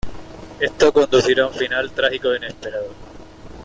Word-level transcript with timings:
Esto 0.59 0.91
conducirá 0.91 1.43
a 1.43 1.47
un 1.49 1.53
final 1.53 1.91
trágico 1.91 2.33
e 2.33 2.37
inesperado. 2.37 2.89